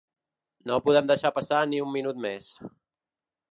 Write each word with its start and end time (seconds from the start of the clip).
No 0.71 0.79
podem 0.87 1.09
deixar 1.11 1.31
passar 1.35 1.61
ni 1.73 1.83
un 1.85 1.93
minut 1.99 2.25
més. 2.27 2.51